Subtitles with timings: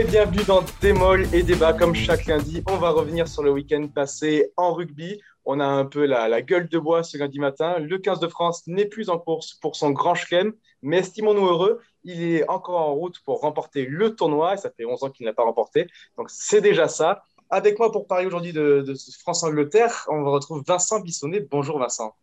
[0.00, 1.74] et bienvenue dans Démol et Débat.
[1.74, 5.20] Comme chaque lundi, on va revenir sur le week-end passé en rugby.
[5.44, 7.78] On a un peu la, gueule de bois ce lundi matin.
[7.78, 11.80] Le 15 de France n'est plus en course pour son grand chelem, mais estimons-nous heureux,
[12.04, 14.56] il est encore en route pour remporter le tournoi.
[14.56, 15.86] ça fait 11 ans qu'il n'a pas remporté.
[16.16, 17.22] Donc c'est déjà ça.
[17.50, 21.40] Avec moi pour parler aujourd'hui de, de France-Angleterre, on retrouve Vincent Bissonnet.
[21.40, 22.14] Bonjour Vincent.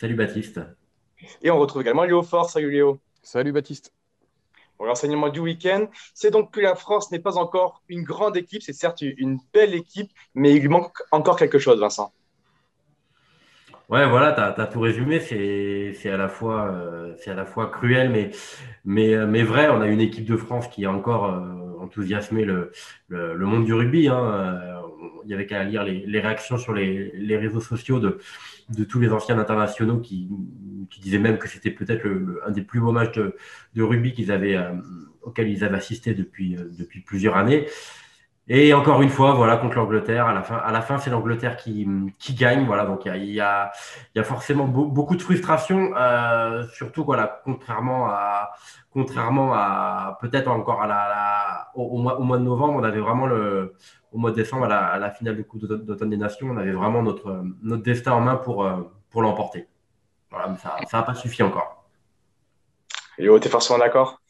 [0.00, 0.58] Salut Baptiste.
[1.42, 2.48] Et on retrouve également Léo Fort.
[2.48, 2.98] Salut Léo.
[3.22, 3.92] Salut Baptiste.
[4.80, 8.62] Pour l'enseignement du week-end, c'est donc que la France n'est pas encore une grande équipe,
[8.62, 12.14] c'est certes une belle équipe, mais il lui manque encore quelque chose, Vincent.
[13.90, 15.20] Ouais, voilà, tu as, tout résumé.
[15.20, 18.32] C'est à, la fois, euh, cruel,
[18.86, 19.68] euh, mais vrai.
[19.68, 22.72] On a une équipe de France qui a encore euh, enthousiasmé le,
[23.08, 24.08] le, monde du rugby.
[24.08, 24.79] Hein.
[25.24, 28.18] Il y avait qu'à lire les, réactions sur les, réseaux sociaux de,
[28.84, 30.28] tous les anciens internationaux qui,
[31.00, 32.06] disaient même que c'était peut-être
[32.46, 33.18] un des plus beaux matchs
[33.74, 34.72] de, rugby qu'ils avaient, euh,
[35.22, 37.66] auxquels ils avaient assisté depuis, euh, depuis plusieurs années.
[38.52, 41.56] Et encore une fois, voilà, contre l'Angleterre, à la fin, à la fin c'est l'Angleterre
[41.56, 41.86] qui,
[42.18, 42.66] qui gagne.
[42.66, 43.70] Voilà, donc il y a,
[44.16, 48.50] y, a, forcément beaucoup de frustration, euh, surtout voilà, contrairement à,
[48.90, 53.26] contrairement à peut-être encore à la, au, mois, au, mois, de novembre, on avait vraiment
[53.26, 53.74] le,
[54.12, 57.02] au mois de décembre, à la, finale du Coupe d'automne des Nations, on avait vraiment
[57.02, 58.68] notre, notre destin en main pour,
[59.10, 59.68] pour l'emporter.
[60.30, 61.84] Voilà, mais ça n'a pas suffi encore.
[63.18, 64.20] Et tu es forcément d'accord?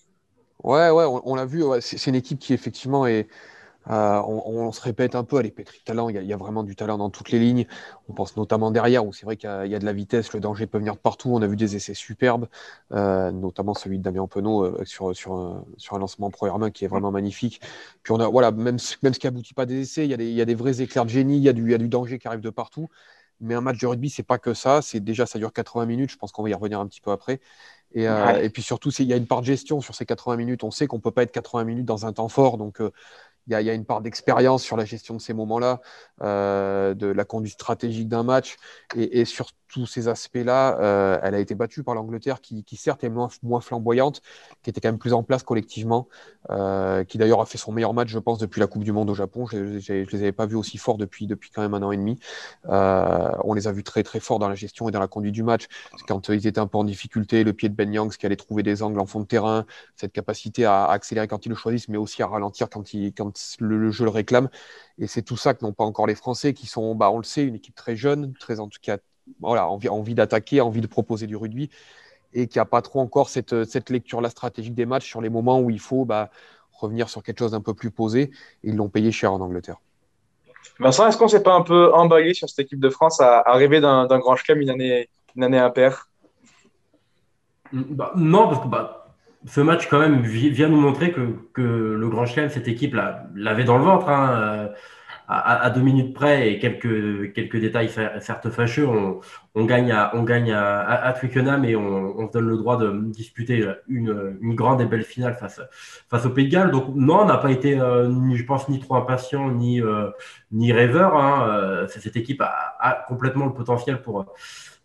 [0.63, 1.63] Ouais, ouais, on, l'a vu.
[1.81, 3.29] c'est une équipe qui, effectivement, est.
[3.89, 6.09] Euh, on, se répète un peu, pétrie de talent.
[6.09, 7.67] Il y, a, vraiment du talent dans toutes les lignes.
[8.09, 10.67] On pense notamment derrière, où c'est vrai qu'il y, a de la vitesse, le danger
[10.67, 11.31] peut venir de partout.
[11.33, 12.47] On a vu des essais superbes,
[12.93, 16.59] euh, notamment celui de Damien Penaud euh, sur, sur, un, sur un lancement en première
[16.59, 17.61] main qui est vraiment magnifique.
[18.03, 20.19] Puis on a, voilà, même, même ce qui aboutit pas des essais, il y, a
[20.19, 21.75] des, il y a des vrais éclairs de génie, il y, a du, il y
[21.75, 22.89] a du danger qui arrive de partout.
[23.41, 24.83] Mais un match de rugby, c'est pas que ça.
[24.83, 26.11] C'est déjà, ça dure 80 minutes.
[26.11, 27.41] Je pense qu'on va y revenir un petit peu après.
[27.93, 30.37] Et, euh, et puis surtout, il y a une part de gestion sur ces 80
[30.37, 30.63] minutes.
[30.63, 32.59] On sait qu'on peut pas être 80 minutes dans un temps fort.
[32.59, 32.93] Donc, euh,
[33.47, 35.81] il y, a, une part d'expérience sur la gestion de ces moments-là,
[36.23, 38.57] euh, de la conduite stratégique d'un match.
[38.97, 43.09] Et, sur tous ces aspects-là, euh, elle a été battue par l'Angleterre, qui, certes est
[43.09, 44.21] moins, moins, flamboyante,
[44.63, 46.09] qui était quand même plus en place collectivement,
[46.51, 49.11] euh, qui d'ailleurs a fait son meilleur match, je pense, depuis la Coupe du Monde
[49.11, 49.47] au Japon.
[49.47, 51.97] Je ne les avais pas vus aussi forts depuis, depuis quand même un an et
[51.97, 52.19] demi.
[52.65, 55.43] on les a vus très très forts dans la gestion et dans la conduite du
[55.43, 55.67] match.
[56.09, 58.63] Quand ils étaient un peu en difficulté, le pied de Ben Youngs qui allait trouver
[58.63, 61.99] des angles en fond de terrain, cette capacité à, accélérer quand ils le choisissent, mais
[61.99, 64.49] aussi à ralentir quand, il, quand le, jeu le réclame.
[64.99, 67.25] Et c'est tout ça que n'ont pas encore les Français, qui sont, bah, on le
[67.25, 68.99] sait, une équipe très jeune, très en tout cas,
[69.41, 71.71] voilà, envie, envie d'attaquer, envie de proposer du rugby,
[72.33, 75.61] et qui n'a pas trop encore cette, cette lecture-là stratégique des matchs sur les moments
[75.61, 76.31] où il faut bah,
[76.73, 78.31] revenir sur quelque chose d'un peu plus posé.
[78.63, 79.81] ils l'ont payé cher en Angleterre.
[80.79, 83.43] Vincent, est-ce qu'on ne s'est pas un peu emballé sur cette équipe de France à,
[83.53, 86.09] rêver d'un grand chelem une année, une année impaire?
[87.73, 89.00] Bah, Non, parce que bah,
[89.47, 91.21] ce match, quand même, vient nous montrer que,
[91.55, 92.97] que le Grand Chelem, cette équipe
[93.35, 94.09] l'avait dans le ventre.
[94.09, 94.69] Hein, euh,
[95.33, 99.21] à, deux minutes près et quelques, quelques détails certes fâcheux, on,
[99.55, 102.77] on gagne, à, on gagne à, à, Twickenham et on, on, se donne le droit
[102.77, 105.61] de disputer une, une, grande et belle finale face,
[106.09, 106.73] face au Pays de Galles.
[106.73, 110.11] Donc non, on n'a pas été, euh, je pense, ni trop impatient, ni, euh,
[110.51, 111.17] ni rêveur.
[111.17, 111.87] Hein.
[111.89, 114.27] Cette équipe a, a, complètement le potentiel pour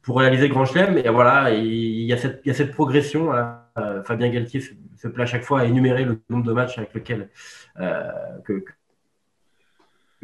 [0.03, 0.99] pour réaliser Grand Chelem.
[0.99, 3.31] Et voilà, il y, a cette, il y a cette progression.
[3.78, 6.94] Euh, Fabien Galtier se, plaît à chaque fois à énumérer le nombre de matchs avec
[6.94, 7.30] lequel
[7.80, 8.09] euh,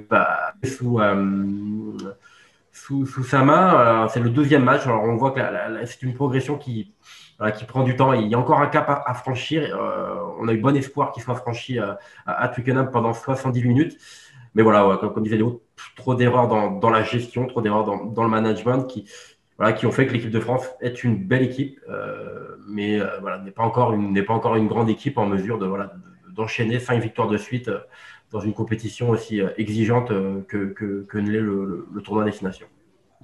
[0.10, 1.98] bah, euh,
[2.72, 4.08] sous, sous, sa main.
[4.08, 4.86] c'est le deuxième match.
[4.86, 5.42] Alors on voit que
[5.86, 6.94] c'est une progression qui,
[7.58, 8.14] qui prend du temps.
[8.14, 9.78] Il y a encore un cap à, franchir.
[10.40, 13.98] on a eu bon espoir qu'il soit franchi à, à Twickenham pendant 70 minutes.
[14.56, 15.64] Mais voilà, comme, disait Léo,
[15.96, 19.10] trop d'erreurs dans, dans, la gestion, trop d'erreurs dans, dans, le management qui,
[19.74, 23.38] qui ont fait que l'équipe de France est une belle équipe, euh, mais euh, voilà,
[23.40, 25.94] n'est pas encore une n'est pas encore une grande équipe en mesure de voilà
[26.30, 27.80] d'enchaîner cinq victoires de suite euh,
[28.32, 30.08] dans une compétition aussi exigeante
[30.48, 32.66] que, que, que ne l'est le, tournoi destination.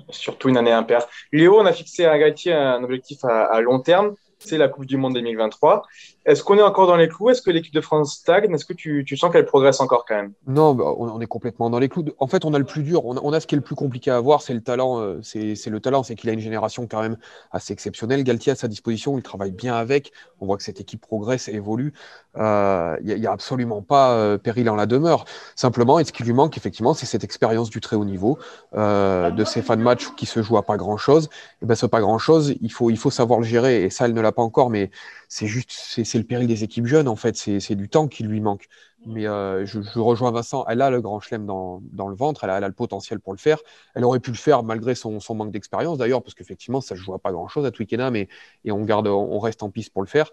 [0.10, 1.08] Surtout une année impaire.
[1.32, 4.98] Léo, on a fixé à Galtier un objectif à long terme c'est la Coupe du
[4.98, 5.84] Monde 2023.
[6.28, 7.30] Est-ce qu'on est encore dans les clous?
[7.30, 8.54] Est-ce que l'équipe de France stagne?
[8.54, 10.34] Est-ce que tu, sens qu'elle progresse encore quand même?
[10.46, 12.04] Non, bah, on est complètement dans les clous.
[12.20, 13.06] En fait, on a le plus dur.
[13.06, 15.00] On a, ce qui est le plus compliqué à avoir, c'est le talent.
[15.00, 17.16] Euh, c'est le talent, c'est qu'il a une génération quand même
[17.52, 18.26] assez exceptionnelle.
[18.26, 20.12] Galtier à sa disposition, il travaille bien avec.
[20.42, 21.94] On voit que cette équipe progresse et évolue.
[22.36, 25.24] Il euh, n'y a, absolument pas euh, péril en la demeure.
[25.56, 28.38] Simplement, ce qui lui manque, effectivement, c'est cette expérience du très haut niveau,
[28.74, 31.30] de ces fans de match qui se jouent à pas grand-chose.
[31.62, 33.84] Et ben, ce pas grand-chose, il faut, il faut savoir le gérer.
[33.84, 34.92] Et ça, elle ne l'a pas encore, mais
[35.28, 37.36] c'est juste, c'est le péril des équipes jeunes, en fait.
[37.36, 38.68] C'est du temps qui lui manque.
[39.06, 42.60] Mais euh, je, rejoins Vincent, elle a le grand chelem dans, le ventre, elle a,
[42.68, 43.60] le potentiel pour le faire.
[43.94, 47.14] Elle aurait pu le faire malgré son, manque d'expérience, d'ailleurs, parce qu'effectivement, ça ne joue
[47.14, 48.30] à pas grand-chose à Twickenham et,
[48.66, 50.32] et on, garde, on reste en piste pour le faire,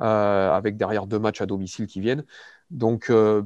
[0.00, 2.24] euh, avec derrière deux matchs à domicile qui viennent.
[2.70, 3.42] Donc, euh,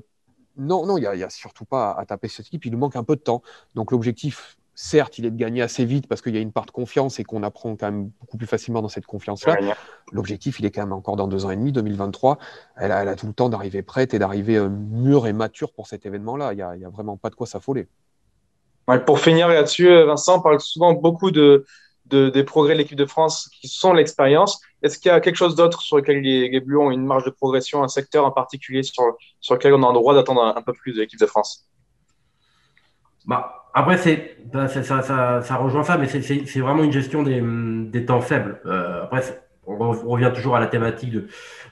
[0.56, 2.64] Non, non, il n'y a, surtout pas à, taper cette équipe.
[2.66, 3.42] Il nous manque un peu de temps.
[3.74, 6.64] Donc l'objectif, certes, il est de gagner assez vite parce qu'il y a une part
[6.64, 9.58] de confiance et qu'on apprend quand même beaucoup plus facilement dans cette confiance-là.
[10.12, 12.38] L'objectif, il est quand même encore dans deux ans et demi, 2023.
[12.76, 16.06] Elle a, tout le temps d'arriver prête et d'arriver euh, mûre et mature pour cet
[16.06, 16.52] événement-là.
[16.52, 17.88] Il n'y a, vraiment pas de quoi s'affoler.
[19.04, 21.64] pour finir là-dessus, euh, Vincent parle souvent beaucoup de,
[22.06, 24.60] des progrès de l'équipe de France qui sont l'expérience.
[24.84, 27.24] Est-ce qu'il y a quelque chose d'autre sur lequel les, les, Bleus ont une marge
[27.24, 29.02] de progression, un secteur en particulier sur,
[29.40, 31.68] sur lequel on a le droit d'attendre un, peu plus de l'équipe de France?
[33.26, 38.04] Bah, Après, c'est, ça, ça, ça, rejoint ça, mais c'est, vraiment une gestion des, des
[38.04, 38.60] temps faibles.
[38.66, 39.22] Euh, après,
[39.66, 41.26] on revient toujours à la thématique de,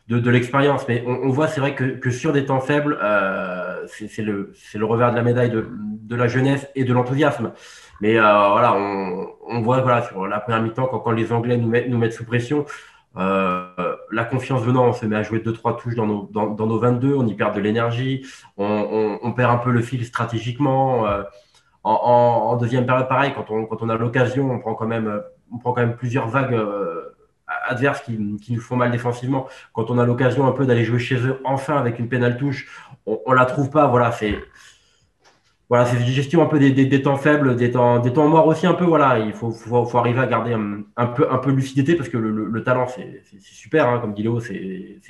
[0.08, 2.98] de, de l'expérience, mais on, on voit, c'est vrai que, que, sur des temps faibles,
[3.02, 7.52] euh, c'est, le, le revers de la médaille de, de la jeunesse et de l'enthousiasme.
[8.00, 11.56] Mais euh, voilà, on, on, voit voilà, sur la première mi-temps, quand, quand les Anglais
[11.56, 12.66] nous mettent, nous mettent sous pression,
[13.16, 13.64] euh,
[14.12, 16.78] la confiance venant, on se met à jouer deux trois touches dans nos, dans nos
[16.78, 18.26] 22, on y perd de l'énergie,
[18.58, 21.06] on, on, on, perd un peu le fil stratégiquement.
[21.06, 21.22] Euh,
[21.88, 25.22] en, deuxième période, pareil, quand on, a l'occasion, on prend quand même,
[25.52, 27.14] on prend plusieurs vagues euh,
[27.68, 29.46] adverses qui, nous font mal défensivement.
[29.72, 32.68] Quand on a l'occasion un peu d'aller jouer chez eux, enfin avec une pénale touche,
[33.06, 33.86] on, on la trouve pas.
[33.86, 34.36] Voilà, c'est
[35.68, 38.74] voilà, une gestion un peu des, temps faibles, des temps, des temps morts aussi un
[38.74, 38.84] peu.
[38.84, 39.52] Voilà, il faut,
[39.98, 40.54] arriver à garder
[40.96, 45.00] un, peu, lucidité parce que le talent, c'est super, hein, comme dit Léo, c'est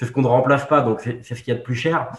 [0.00, 2.10] ce qu'on ne remplace pas, donc c'est ce qu'il y a de plus cher.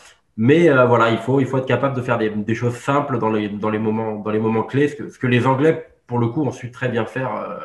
[0.42, 3.30] Mais euh, voilà, il faut, il faut être capable de faire des, choses simples dans
[3.30, 6.44] les, dans les, moments, dans les moments clés, ce que, les Anglais, pour le coup,
[6.44, 7.58] ont su très bien faire euh,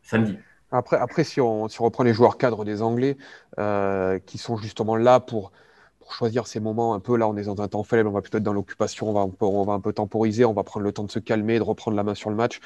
[0.00, 0.38] samedi.
[0.70, 3.16] Après, après si, on, si on reprend les joueurs cadres des Anglais,
[3.58, 5.50] euh, qui sont justement là pour
[5.98, 8.20] pour choisir ces moments un peu là on est dans un temps faible on va
[8.20, 10.62] plutôt être dans l'occupation on va, un peu, on va un peu temporiser on va
[10.62, 12.60] prendre le temps de se calmer de reprendre la main sur le match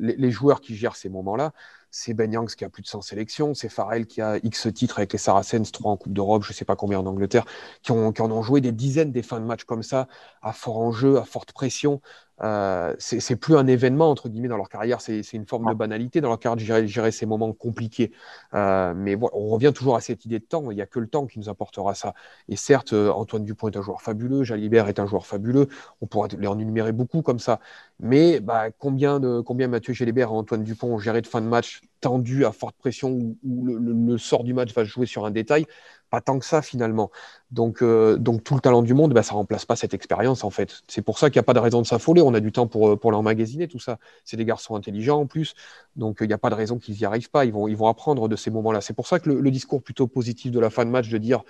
[0.00, 1.52] les, joueurs qui gèrent ces moments là
[1.96, 5.12] c'est Ben qui a plus de 100 sélections, c'est Farrell qui a X titres avec
[5.12, 7.44] les Saracens, 3 en Coupe d'Europe, je ne sais pas combien en Angleterre,
[7.82, 10.08] qui, ont, qui en ont joué des dizaines des fins de match comme ça,
[10.42, 12.00] à fort enjeu, à forte pression.
[12.42, 16.20] Euh, c'est plus un événement, entre guillemets, dans leur carrière, c'est une forme de banalité
[16.20, 18.12] dans leur carrière de gérer, ces moments compliqués.
[18.54, 21.06] Euh, mais on revient toujours à cette idée de temps, il n'y a que le
[21.06, 22.14] temps qui nous apportera ça.
[22.48, 25.68] Et certes, euh, Antoine Dupont est un joueur fabuleux, Jalibert est un joueur fabuleux,
[26.00, 27.60] on pourra les en énumérer beaucoup comme ça.
[28.00, 31.46] Mais bah, combien, de, combien Mathieu Jalibert et Antoine Dupont ont géré de fin de
[31.46, 35.24] match tendu à forte pression où, où le, le, sort du match va jouer sur
[35.24, 35.66] un détail?
[36.10, 37.10] Pas tant que ça finalement.
[37.50, 40.50] Donc, euh, donc tout le talent du monde, bah, ça remplace pas cette expérience en
[40.50, 40.82] fait.
[40.88, 42.22] C'est pour ça qu'il n'y a pas de raison de s'affoler.
[42.22, 43.98] On a du temps pour, pour l'emmagasiner, tout ça.
[44.24, 45.54] C'est des garçons intelligents en plus,
[45.96, 47.44] donc il n'y a pas de raison qu'ils n'y arrivent pas.
[47.44, 48.80] Ils vont, ils vont apprendre de ces moments-là.
[48.80, 51.18] C'est pour ça que le, le, discours plutôt positif de la fin de match de
[51.18, 51.42] dire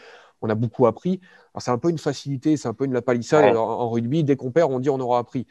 [0.43, 1.21] on a beaucoup appris,
[1.59, 3.57] c'est un peu une facilité, c'est un peu une la palissade ouais.
[3.57, 4.25] en, en, rugby.
[4.25, 5.47] Dès qu'on perd, on dit on aura appris.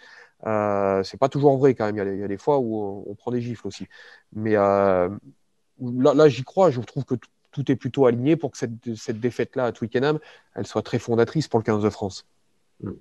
[0.46, 1.96] Euh, c'est pas toujours vrai quand même.
[1.96, 3.88] Il y, a, il y, a, des fois où on, on prend des gifles aussi.
[4.34, 5.10] Mais euh,
[5.80, 6.70] là, là j'y crois.
[6.70, 7.16] Je trouve que
[7.54, 10.20] tout est plutôt aligné pour que cette, cette défaite-là à Twickenham,
[10.56, 12.28] elle soit très fondatrice pour le 15 de France.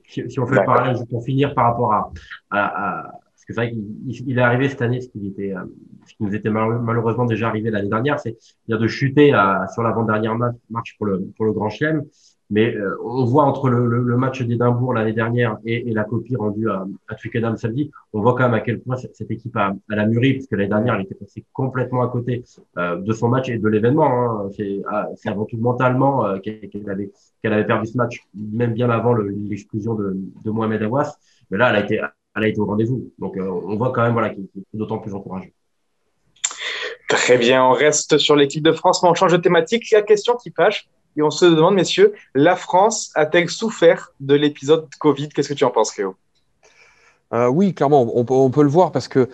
[0.06, 2.12] Si, si on fait le parallèle, pour finir par rapport à,
[2.50, 5.52] à, à parce que c'est vrai qu'il il est arrivé cette année, ce qui, était,
[5.52, 5.64] euh,
[6.06, 8.37] ce qui nous était malheureusement déjà arrivé l'année dernière, c'est
[8.69, 10.37] de chuter à, sur l'avant-dernière
[10.70, 12.04] marche pour le, pour le Grand Chelem.
[12.52, 16.04] Mais euh, on voit entre le, le, le match d'Édimbourg l'année dernière et, et, la
[16.04, 19.56] copie rendue à, à Twickenham samedi, on voit quand même à quel point cette, équipe
[19.56, 22.44] a, la mûri, parce que l'année dernière, elle était passée complètement à côté
[22.76, 24.44] euh, de son match et de l'événement.
[24.44, 24.50] Hein.
[24.54, 27.11] C'est ah, avant tout mentalement euh, qu'elle avait,
[27.42, 31.16] qu'elle avait perdu ce match, même bien avant l'exclusion de, de Mohamed Awas.
[31.50, 32.02] Mais là, elle a été,
[32.37, 33.11] elle a été au rendez-vous.
[33.18, 35.54] Donc, euh, on voit quand même voilà, qu'il est d'autant plus encouragé.
[37.09, 39.90] Très bien, on reste sur l'équipe de France, mais on change de thématique.
[39.90, 44.88] La question qui fâche, et on se demande, messieurs, la France a-t-elle souffert de l'épisode
[44.99, 45.28] Covid?
[45.28, 46.16] Qu'est-ce que tu en penses, Léo
[47.35, 49.28] euh, Oui, clairement, on, peut le voir parce que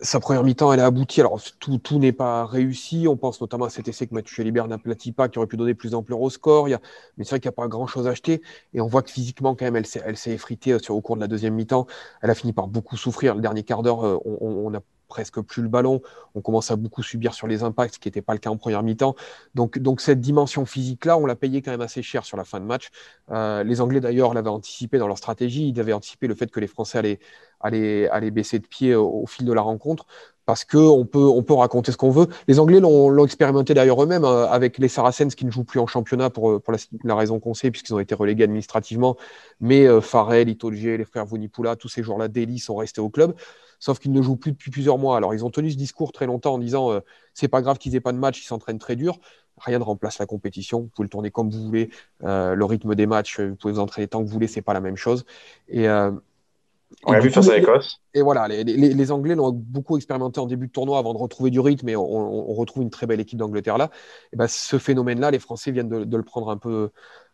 [0.00, 1.20] sa première mi-temps, elle a abouti.
[1.20, 3.06] Alors, tout, n'est pas réussi.
[3.08, 5.74] On pense notamment à cet essai que Mathieu Libert n'aplatit pas, qui aurait pu donner
[5.74, 6.68] plus d'ampleur au score.
[6.68, 6.80] Il y a...
[7.16, 8.42] Mais c'est vrai qu'il n'y a pas grand-chose à acheter.
[8.74, 11.28] Et on voit que physiquement, quand même, elle s'est, effritée euh, au cours de la
[11.28, 11.86] deuxième mi-temps.
[12.20, 13.34] Elle a fini par beaucoup souffrir.
[13.34, 16.00] Le dernier quart d'heure, euh, on, on a presque plus le ballon.
[16.34, 18.56] On commence à beaucoup subir sur les impacts, ce qui n'était pas le cas en
[18.56, 19.14] première mi-temps.
[19.54, 22.60] Donc, donc cette dimension physique-là, on l'a payé quand même assez cher sur la fin
[22.60, 22.90] de match.
[23.30, 25.68] Euh, les Anglais, d'ailleurs, l'avaient anticipé dans leur stratégie.
[25.68, 27.18] Ils avaient anticipé le fait que les Français allaient,
[27.60, 30.06] allaient, allaient baisser de pied au, fil de la rencontre
[30.44, 32.28] parce qu'on peut, on peut raconter ce qu'on veut.
[32.46, 35.88] Les Anglais l'ont expérimenté d'ailleurs eux-mêmes euh, avec les Saracens qui ne jouent plus en
[35.88, 36.72] championnat pour, pour
[37.04, 39.16] la, raison qu'on sait, puisqu'ils ont été relégués administrativement.
[39.60, 43.34] Mais euh, Farrell, Itolje, les frères Vunipula, tous ces joueurs-là d'Eli sont restés au club
[43.78, 45.16] sauf qu'ils ne jouent plus depuis plusieurs mois.
[45.16, 47.00] Alors, ils ont tenu ce discours très longtemps en disant euh,
[47.34, 49.18] c'est pas grave qu'ils aient pas de match, ils s'entraînent très dur.
[49.58, 50.82] Rien ne remplace la compétition.
[50.82, 51.90] Vous pouvez le tourner comme vous voulez.
[52.24, 54.74] Euh, le rythme des matchs, vous pouvez vous entraîner tant que vous voulez, c'est pas
[54.74, 55.24] la même chose.
[55.68, 56.10] Et, euh,
[57.04, 58.00] on a vu face à l'Écosse.
[58.14, 61.18] Et voilà, les, les, les Anglais l'ont beaucoup expérimenté en début de tournoi avant de
[61.18, 63.90] retrouver du rythme et on, on retrouve une très belle équipe d'Angleterre là.
[64.32, 66.90] Et ben, ce phénomène-là, les Français viennent de, de, le prendre un peu,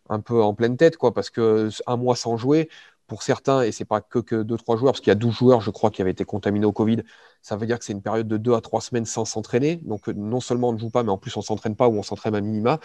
[0.09, 2.69] un peu en pleine tête, quoi, parce que un mois sans jouer,
[3.13, 5.61] pour certains, et c'est pas que, que 2-3 joueurs, parce qu'il y a 12 joueurs,
[5.61, 7.03] je crois, qui avaient été contaminés au Covid,
[7.43, 9.75] ça veut dire que c'est une période de 2 à 3 semaines sans s'entraîner.
[9.83, 11.95] Donc, non seulement on ne joue pas, mais en plus, on ne s'entraîne pas ou
[11.95, 12.79] on s'entraîne à minima.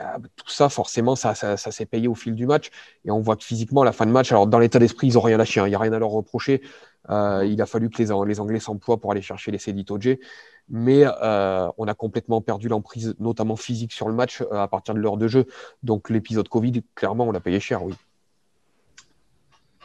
[0.00, 0.04] Euh,
[0.36, 2.70] tout ça, forcément, ça, ça, s'est payé au fil du match.
[3.04, 5.14] Et on voit que physiquement, à la fin de match, alors dans l'état d'esprit, ils
[5.16, 5.60] n'ont rien lâché.
[5.60, 5.66] Hein.
[5.66, 6.62] Il n'y a rien à leur reprocher.
[7.10, 10.18] Euh, il a fallu que les, les Anglais s'emploient pour aller chercher les J.
[10.70, 15.00] Mais euh, on a complètement perdu l'emprise, notamment physique, sur le match à partir de
[15.00, 15.44] l'heure de jeu.
[15.82, 17.94] Donc l'épisode Covid, clairement, on l'a payé cher, oui.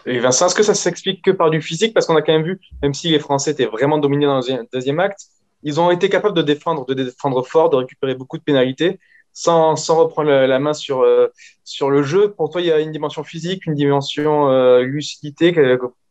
[0.05, 1.93] Et Vincent, est-ce que ça s'explique que par du physique?
[1.93, 4.67] Parce qu'on a quand même vu, même si les Français étaient vraiment dominés dans le
[4.71, 5.27] deuxième acte,
[5.63, 8.99] ils ont été capables de défendre, de défendre fort, de récupérer beaucoup de pénalités
[9.31, 11.27] sans, sans reprendre la main sur, euh,
[11.63, 12.31] sur le jeu.
[12.31, 15.55] Pour toi, il y a une dimension physique, une dimension euh, lucidité.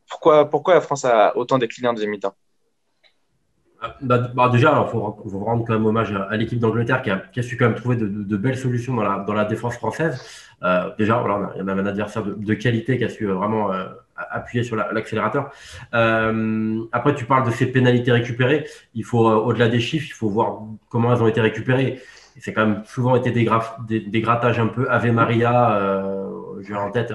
[0.09, 2.35] Pourquoi, pourquoi la France a autant décliné en deuxième mi-temps?
[4.01, 7.41] Bah, bah, déjà, il faut, rendre quand même hommage à, l'équipe d'Angleterre qui a, qui
[7.41, 10.21] a, su quand même trouver de, de, belles solutions dans la, dans la défense française.
[10.63, 11.23] Euh, déjà,
[11.55, 13.87] il y a un adversaire de, de, qualité qui a su vraiment euh,
[14.17, 15.51] appuyer sur l'accélérateur.
[15.95, 18.67] Euh, après, tu parles de ces pénalités récupérées.
[18.95, 22.01] Il faut, au-delà des chiffres, il faut voir comment elles ont été récupérées.
[22.39, 23.49] C'est quand même souvent été des,
[23.87, 25.79] des, des, grattages un peu Ave Maria.
[26.67, 27.13] J'ai en tête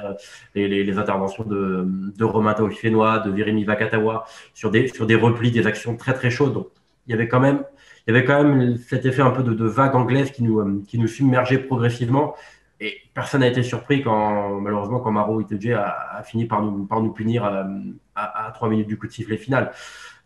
[0.55, 1.85] les, les, interventions de,
[2.17, 6.29] de Romain Taofifénois, de Virimi Vakatawa sur des, sur des replis, des actions très très
[6.29, 6.53] chaudes.
[6.53, 6.67] Donc,
[7.07, 7.63] il y avait quand même,
[8.05, 10.81] il y avait quand même cet effet un peu de, de vague anglaise qui nous,
[10.83, 12.35] qui nous submergeait progressivement.
[12.79, 17.01] Et personne n'a été surpris quand, malheureusement, quand Maro Itoje a, fini par nous, par
[17.01, 17.63] nous punir euh,
[18.15, 19.71] à, à, 3 minutes du coup de sifflet final.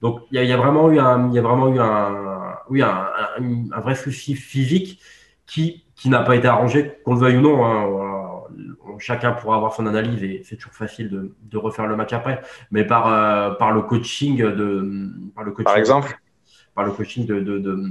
[0.01, 3.79] Donc, il y, a vraiment eu un, il y a vraiment eu un, oui, un,
[3.81, 4.99] vrai souci physique
[5.45, 7.63] qui, qui n'a pas été arrangé, qu'on le veuille ou non.
[7.63, 8.20] Hein,
[8.99, 12.41] chacun pourra avoir son analyse et c'est toujours facile de, de, refaire le match après.
[12.71, 16.19] Mais par, euh, par le coaching de, par le coaching, par exemple,
[16.75, 17.83] par le coaching de, de, de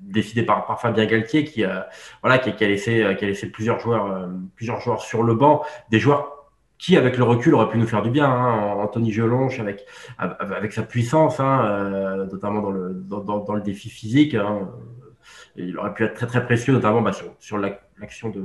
[0.00, 1.88] décidé par, par Fabien Galtier qui, a,
[2.22, 4.26] voilà, qui, qui, a laissé, qui a laissé plusieurs joueurs, euh,
[4.56, 6.40] plusieurs joueurs sur le banc, des joueurs
[6.78, 8.28] qui, avec le recul, auraient pu nous faire du bien.
[8.28, 8.74] Hein.
[8.78, 9.84] Anthony Gelonche, avec,
[10.18, 14.34] avec sa puissance, hein, euh, notamment dans le, dans, dans, le défi physique.
[14.34, 14.70] Hein.
[15.56, 18.40] Il aurait pu être très très précieux, notamment bah, sur, sur l'action de,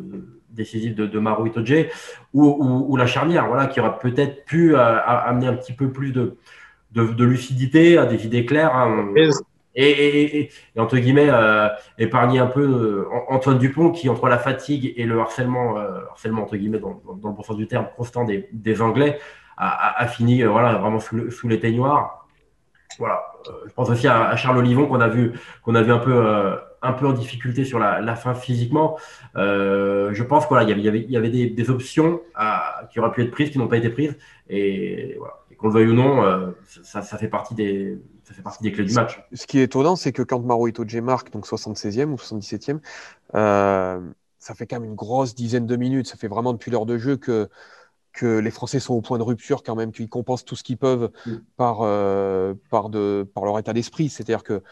[0.55, 1.87] décisive de, de Maru Itoje
[2.33, 5.91] ou, ou, ou, la charnière, voilà, qui aurait peut-être pu euh, amener un petit peu
[5.91, 6.37] plus de,
[6.91, 8.75] de, de lucidité, à des idées claires.
[8.75, 9.13] Hein
[9.75, 15.05] et, entre guillemets euh, épargner un peu euh, Antoine Dupont qui entre la fatigue et
[15.05, 18.47] le harcèlement, euh, harcèlement entre guillemets dans, dans, le bon sens du terme constant des,
[18.53, 19.19] des Anglais
[19.57, 22.27] a, a, fini voilà vraiment sous, sous les teignoirs.
[22.99, 23.25] Voilà.
[23.67, 25.33] je pense aussi à, à Charles Olivon qu'on a vu
[25.63, 28.97] qu'on a vu un peu un peu en difficulté sur la, la fin physiquement.
[29.35, 33.23] je pense qu'il y avait, il y avait des, des options à, qui auraient pu
[33.23, 34.15] être prises qui n'ont pas été prises
[34.49, 35.35] et voilà.
[35.57, 38.83] qu'on le veuille ou non, ça, ça fait partie des ça fait partie des clés
[38.83, 39.21] du match.
[39.33, 42.79] Ce qui est étonnant, c'est que quand Maro Itoje marque, donc 76e ou 77e,
[43.35, 44.01] euh,
[44.39, 46.07] ça fait quand même une grosse dizaine de minutes.
[46.07, 47.49] Ça fait vraiment depuis l'heure de jeu que,
[48.15, 50.77] que les Français sont au point de rupture quand même, qu'ils compensent tout ce qu'ils
[50.77, 51.33] peuvent mm.
[51.57, 54.09] par, euh, par, de, par leur état d'esprit.
[54.09, 54.63] C'est-à-dire que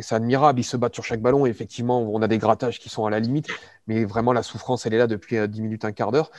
[0.00, 2.88] c'est admirable, ils se battent sur chaque ballon et effectivement, on a des grattages qui
[2.88, 3.48] sont à la limite,
[3.86, 6.30] mais vraiment la souffrance, elle est là depuis 10 euh, minutes, un quart d'heure.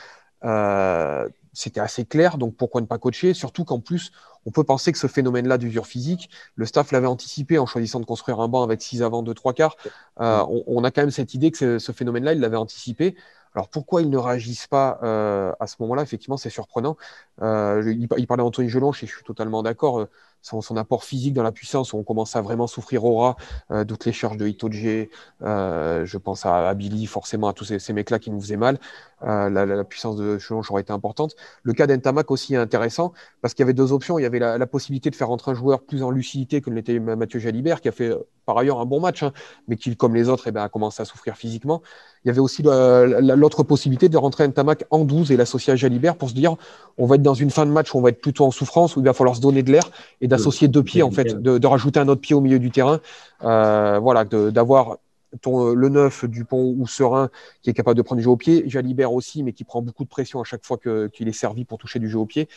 [0.43, 3.33] Euh, c'était assez clair, donc pourquoi ne pas coacher?
[3.33, 4.11] Surtout qu'en plus,
[4.45, 8.05] on peut penser que ce phénomène-là d'usure physique, le staff l'avait anticipé en choisissant de
[8.05, 9.77] construire un banc avec 6 avant, 2, 3 quarts.
[10.19, 13.15] Euh, on, on, a quand même cette idée que ce, phénomène-là, il l'avait anticipé.
[13.53, 16.03] Alors pourquoi ils ne réagissent pas euh, à ce moment-là?
[16.03, 16.97] Effectivement, c'est surprenant.
[17.41, 20.07] Euh, il, parlait d'Anthony Gelonche et je suis totalement d'accord.
[20.53, 23.35] Euh, son, apport physique dans la puissance, on commence à vraiment souffrir au ras.
[23.71, 25.07] Euh, toutes les charges de Itoje,
[25.43, 28.57] euh, je pense à, à, Billy, forcément à tous ces, ces mecs-là qui nous faisaient
[28.57, 28.79] mal.
[29.23, 31.35] Euh, la, puissance de Gelonche aurait été importante.
[31.63, 34.17] Le cas d'Entamac aussi est intéressant parce qu'il y avait deux options.
[34.17, 36.99] Il y avait la, possibilité de faire entrer un joueur plus en lucidité que l'était
[36.99, 38.11] Mathieu Jalibert, qui a fait
[38.45, 39.33] par ailleurs un bon match, hein,
[39.67, 41.81] mais qui, comme les autres, eh ben, a commencé à souffrir physiquement.
[42.23, 45.75] Il y avait aussi l'autre possibilité de rentrer un Tamac en 12 et l'associer à
[45.75, 46.55] Jalibert pour se dire
[46.97, 48.95] on va être dans une fin de match où on va être plutôt en souffrance,
[48.95, 49.89] où il va falloir se donner de l'air
[50.21, 52.71] et d'associer deux pieds, en fait, de, de, rajouter un autre pied au milieu du
[52.71, 52.99] terrain.
[53.43, 54.97] Euh, voilà, d'avoir
[55.41, 57.29] ton, le neuf Dupont ou Serein
[57.61, 60.03] qui est capable de prendre du jeu au pied, Jalibert aussi, mais qui prend beaucoup
[60.03, 62.49] de pression à chaque fois qu'il est servi pour toucher du jeu au pied.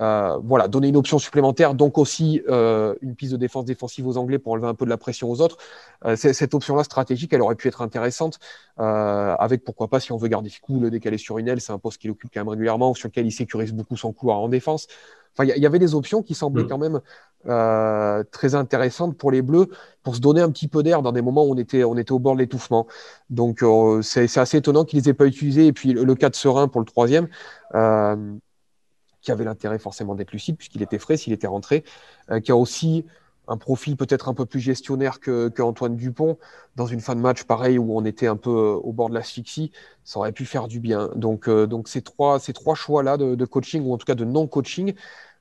[0.00, 4.16] Euh, voilà, donner une option supplémentaire, donc aussi euh, une piste de défense défensive aux
[4.16, 5.58] Anglais pour enlever un peu de la pression aux autres.
[6.04, 8.38] Euh, cette option-là stratégique, elle aurait pu être intéressante,
[8.78, 11.72] euh, avec pourquoi pas, si on veut garder Ficou, le décaler sur une aile, c'est
[11.72, 14.48] un poste qu'il occupe quand même régulièrement, sur lequel il sécurise beaucoup son couloir en
[14.48, 14.86] défense.
[15.34, 16.68] Enfin, il y, y, avait des options qui semblaient mmh.
[16.68, 17.00] quand même
[17.46, 19.68] euh, très intéressantes pour les Bleus,
[20.02, 22.12] pour se donner un petit peu d'air dans des moments où on était, on était
[22.12, 22.86] au bord de l'étouffement.
[23.30, 25.66] Donc, euh, c'est assez étonnant qu'ils les aient pas utilisés.
[25.66, 27.28] Et puis, le, le cas de Serein pour le troisième.
[27.74, 28.34] Euh,
[29.22, 31.84] qui avait l'intérêt forcément d'être lucide puisqu'il était frais s'il était rentré,
[32.42, 33.04] qui a aussi
[33.50, 36.38] un profil peut-être un peu plus gestionnaire que, Antoine Dupont,
[36.76, 39.72] dans une fin de match pareil où on était un peu au bord de l'asphyxie,
[40.04, 41.10] ça aurait pu faire du bien.
[41.16, 42.38] Donc, donc ces trois,
[42.74, 44.94] choix-là de, coaching, ou en tout cas de non-coaching,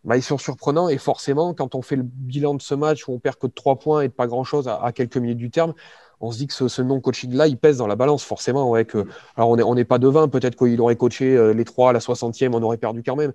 [0.04, 0.89] bah, ils sont surprenants.
[0.89, 3.54] Et forcément, quand on fait le bilan de ce match où on perd que de
[3.54, 5.74] trois points et de pas grand-chose à, quelques minutes du terme,
[6.20, 8.70] on se dit que ce, non-coaching-là, il pèse dans la balance, forcément.
[8.70, 8.88] Ouais,
[9.36, 12.54] alors, on n'est pas devin, peut-être qu'il aurait coaché euh, les trois à la 60e,
[12.54, 13.34] on aurait perdu quand même.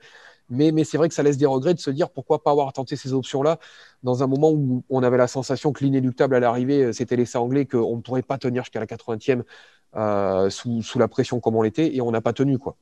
[0.51, 2.97] Mais, c'est vrai que ça laisse des regrets de se dire pourquoi pas avoir tenté
[2.97, 3.59] ces options-là
[4.03, 7.39] dans un moment où on avait la sensation que l'inéluctable à l'arrivée, euh, c'était l'essai
[7.39, 9.43] anglais, qu'on ne pourrait pas tenir jusqu'à la 80e
[9.97, 12.59] euh, sous, la pression comme on l'était, et on n'a pas tenu.
[12.59, 12.77] quoi.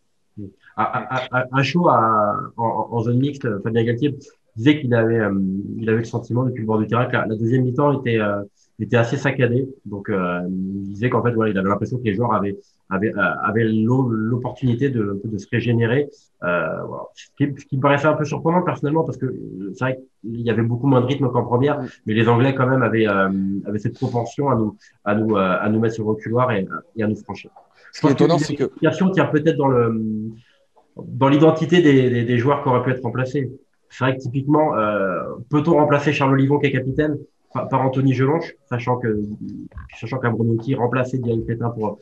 [0.77, 4.17] À, chaud, en, zone mixte, Fabien Galtier
[4.57, 5.31] disait qu'il avait, euh,
[5.83, 8.19] avait le sentiment depuis le bord du terrain que la, deuxième mi-temps était,
[8.97, 9.69] assez saccadée.
[9.85, 12.59] Donc, il disait qu'en fait, voilà, il avait l'impression que les joueurs avaient,
[12.93, 16.09] avaient, avaient l'opportunité de, de se régénérer.
[16.41, 17.05] Voilà.
[17.15, 19.35] Ce, qui, me paraissait un peu surprenant personnellement parce que
[19.75, 22.67] c'est vrai qu'il y avait beaucoup moins de rythme qu'en première, mais les Anglais quand
[22.67, 26.53] même avaient, avaient cette propension à nous, à nous, à nous mettre sur le reculoir
[26.53, 27.51] et, et à nous franchir.
[27.93, 28.65] Ce qui est étonnant, c'est que.
[29.13, 30.33] tient peut-être dans le
[30.97, 33.51] dans l'identité des, des, joueurs qui auraient pu être remplacés.
[33.89, 37.19] C'est vrai que typiquement, euh, peut-on remplacer Charles Olivon qui est capitaine
[37.53, 39.23] par, Anthony Gelonche, sachant que
[40.01, 40.19] sachant
[40.63, 41.99] qui remplaçait Diane Pétain pour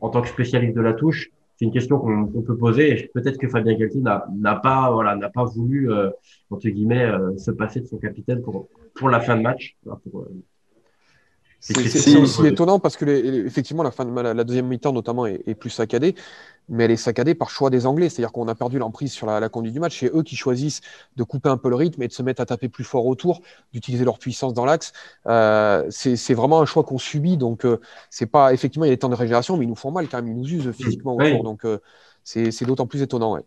[0.00, 3.10] en tant que spécialiste de la touche, c'est une question qu'on peut poser.
[3.14, 6.10] Peut-être que Fabien Galtier n'a pas voilà n'a pas voulu euh,
[6.50, 9.76] entre guillemets euh, se passer de son capitaine pour pour la fin de match.
[9.88, 9.94] Euh,
[11.60, 13.04] c'est aussi étonnant parce que
[13.46, 16.14] effectivement la fin de la, deuxième mi-temps notamment est, plus saccadée,
[16.68, 19.48] mais elle est saccadée par choix des Anglais, c'est-à-dire qu'on a perdu l'emprise sur la,
[19.48, 19.98] conduite du match.
[19.98, 20.82] C'est eux qui choisissent
[21.16, 23.40] de couper un peu le rythme et de se mettre à taper plus fort autour,
[23.72, 24.92] d'utiliser leur puissance dans l'axe.
[25.26, 28.94] Euh, c'est vraiment un choix qu'on subit, donc euh, c'est pas effectivement il y a
[28.94, 31.16] des temps de régénération, mais ils nous font mal quand même, ils nous usent physiquement
[31.16, 31.78] autour, donc euh,
[32.22, 33.34] c'est d'autant plus étonnant.
[33.34, 33.42] Ouais.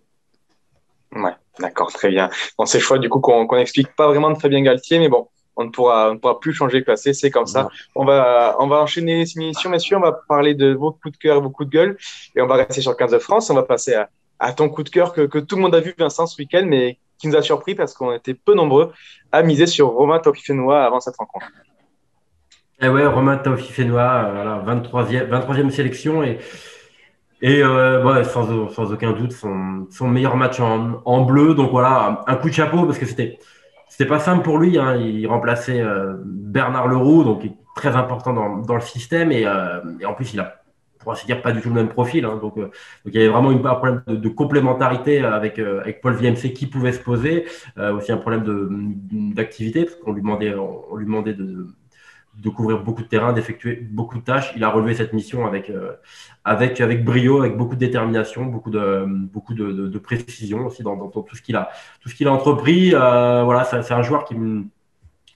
[1.14, 2.30] Ouais, d'accord, très bien.
[2.58, 5.66] Bon, ces choix du coup qu'on n'explique pas vraiment de Fabien Galtier, mais bon, on
[5.66, 7.70] ne pourra, pourra plus changer le classé, c'est comme ça.
[7.96, 9.98] On va, on va enchaîner ces émissions, messieurs.
[9.98, 11.98] On va parler de vos coups de cœur, vos coups de gueule.
[12.36, 13.50] Et on va rester sur le 15 de France.
[13.50, 13.96] On va passer
[14.40, 16.98] à, ton coup de cœur que, tout le monde a vu, Vincent, ce week-end, mais
[17.18, 18.92] qui nous a surpris parce qu'on était peu nombreux
[19.32, 21.46] à miser sur Romain Taufifénois avant cette rencontre.
[22.82, 26.40] Eh ouais, Romain Taufifénois, euh, 23e, 23e sélection et,
[27.44, 31.54] et euh, sans, sans, aucun doute son, son meilleur match en, en, bleu.
[31.54, 33.38] Donc voilà, un coup de chapeau parce que c'était
[34.06, 34.78] pas simple pour lui.
[34.78, 34.96] Hein.
[34.98, 37.44] Il remplaçait euh, Bernard Leroux, donc
[37.76, 39.32] très important dans, le système.
[39.32, 40.62] Et, euh, et, en plus, il a,
[41.00, 42.26] pour ainsi dire, pas du tout le même profil.
[42.26, 42.40] Hein.
[42.42, 42.72] Donc, euh, donc,
[43.06, 46.94] il y avait vraiment une, un problème de, complémentarité avec, avec Paul VMC qui pouvait
[46.94, 47.46] se poser.
[47.78, 48.44] aussi un problème
[49.34, 51.68] d'activité, parce qu'on lui demandait, on lui demandait de, de
[52.50, 54.54] couvrir beaucoup de terrain, d'effectuer beaucoup de tâches.
[54.56, 55.94] Il a relevé cette mission avec, euh,
[56.44, 60.98] avec, avec brio, avec beaucoup de détermination, beaucoup de, beaucoup de, de, précision aussi dans,
[61.10, 61.70] tout ce qu'il a,
[62.02, 62.94] tout ce qu'il a entrepris.
[62.94, 64.36] Euh, voilà, c'est un joueur qui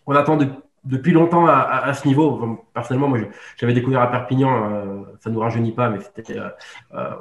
[0.05, 0.37] qu'on attend
[0.83, 2.63] depuis longtemps à, ce niveau.
[2.73, 3.17] personnellement, moi,
[3.57, 6.39] j'avais découvert à Perpignan, euh, ça nous rajeunit pas, mais c'était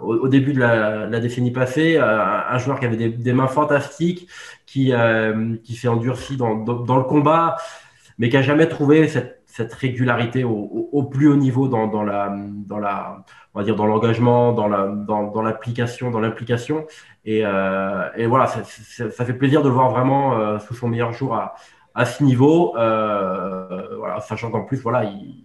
[0.02, 3.48] au, au, début de la, la décennie passée, un joueur qui avait des, des mains
[3.48, 4.28] fantastiques,
[4.66, 4.92] qui,
[5.62, 7.56] qui s'est endurci dans, dans, dans, le combat,
[8.18, 12.36] mais qui a jamais trouvé cette cette régularité au, plus haut niveau dans, la,
[12.66, 16.86] dans la, on va dire dans l'engagement, dans la, dans, dans l'application, dans l'implication.
[17.24, 21.12] Et, euh, et voilà, ça, fait plaisir de le voir vraiment euh, sous son meilleur
[21.12, 21.54] jour à,
[21.94, 22.76] à ce niveau.
[22.76, 25.44] Euh, voilà, sachant qu'en plus, voilà, il,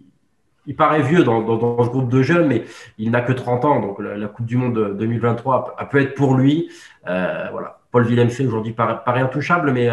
[0.65, 2.63] il paraît vieux dans, dans, ce groupe de jeunes, mais
[2.97, 3.79] il n'a que 30 ans.
[3.79, 6.71] Donc la, Coupe du Monde 2023 peut être pour lui.
[7.07, 9.87] Euh, voilà, Paul Villemc aujourd'hui paraît, paraît, intouchable, mais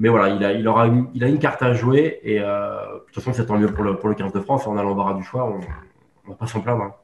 [0.00, 2.94] mais voilà, il a, il aura une, il a une carte à jouer et euh,
[2.94, 4.66] de toute façon, c'est tant mieux pour le, pour le 15 de France.
[4.66, 6.84] On a l'embarras du choix, on ne va pas s'en plaindre.
[6.84, 6.94] Hein.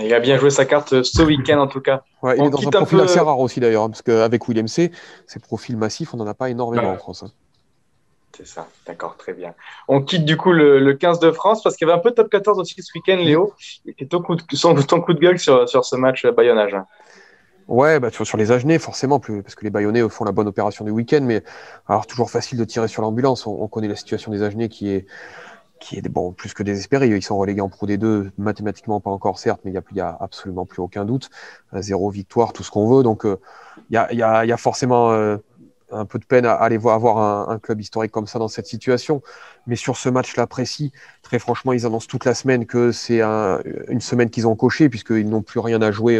[0.00, 2.02] Il a bien joué sa carte ce week-end en tout cas.
[2.22, 4.90] Ouais, il est dans un profil assez rare aussi d'ailleurs, hein, parce qu'avec William C,
[5.26, 7.22] ces profils massifs, on n'en a pas énormément en France.
[7.22, 7.30] Hein.
[8.34, 9.52] C'est ça, d'accord, très bien.
[9.86, 12.10] On quitte du coup le, le 15 de France parce qu'il y avait un peu
[12.10, 13.52] de top 14 aussi ce week-end, Léo.
[13.98, 16.76] Et ton coup de, ton coup de gueule sur, sur ce match Bayonnage.
[17.68, 20.90] Ouais, bah, sur les Agenais, forcément, parce que les Bayonnais font la bonne opération du
[20.90, 21.42] week-end, mais
[21.88, 23.46] alors toujours facile de tirer sur l'ambulance.
[23.46, 25.06] On, connaît la situation des Agenais qui est,
[25.80, 27.08] qui est bon, plus que désespérée.
[27.08, 30.08] Ils sont relégués en Pro des deux, mathématiquement pas encore certes, mais il n'y a,
[30.08, 31.30] a, absolument plus aucun doute.
[31.74, 33.02] Euh, zéro victoire, tout ce qu'on veut.
[33.02, 33.38] Donc euh,
[33.90, 35.36] il y, a, y, a, y, a, forcément euh,
[35.90, 38.66] un peu de peine à aller voir avoir un, club historique comme ça dans cette
[38.66, 39.22] situation.
[39.66, 43.60] Mais sur ce match-là précis, très franchement, ils annoncent toute la semaine que c'est un,
[43.88, 46.18] une semaine qu'ils ont coché, puisqu'ils n'ont plus rien à jouer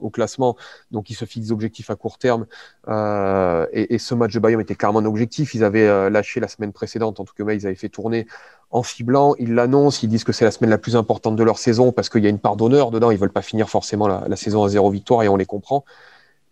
[0.00, 0.56] au classement,
[0.90, 2.46] donc ils se fixent des objectifs à court terme.
[2.88, 5.54] Euh, et, ce match de Bayern était clairement un objectif.
[5.54, 8.26] Ils avaient euh, lâché la semaine précédente, en tout cas, ils avaient fait tourner
[8.70, 9.34] en ciblant.
[9.38, 12.08] Ils l'annoncent, ils disent que c'est la semaine la plus importante de leur saison parce
[12.08, 13.10] qu'il y a une part d'honneur dedans.
[13.10, 15.84] Ils veulent pas finir forcément la, la, saison à zéro victoire et on les comprend.